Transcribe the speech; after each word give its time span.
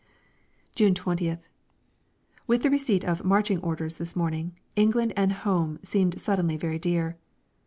June 0.73 0.95
20th. 0.95 1.41
With 2.47 2.63
the 2.63 2.71
receipt 2.71 3.05
of 3.05 3.23
"Marching 3.23 3.59
Orders" 3.59 3.99
this 3.99 4.15
morning, 4.15 4.57
England 4.75 5.13
and 5.15 5.31
Home 5.31 5.77
seemed 5.83 6.19
suddenly 6.19 6.57
very 6.57 6.79
dear. 6.79 7.17